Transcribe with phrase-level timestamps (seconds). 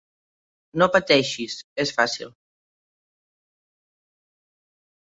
[0.81, 2.33] No pateixis, és fàcil.